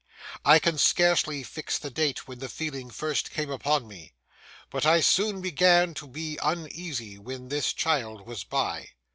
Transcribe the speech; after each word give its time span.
I 0.43 0.57
can 0.57 0.79
scarcely 0.79 1.43
fix 1.43 1.77
the 1.77 1.91
date 1.91 2.27
when 2.27 2.39
the 2.39 2.49
feeling 2.49 2.89
first 2.89 3.29
came 3.29 3.51
upon 3.51 3.87
me; 3.87 4.13
but 4.71 4.83
I 4.83 4.99
soon 4.99 5.41
began 5.41 5.93
to 5.93 6.07
be 6.07 6.39
uneasy 6.41 7.19
when 7.19 7.49
this 7.49 7.71
child 7.71 8.25
was 8.25 8.43
by. 8.43 8.93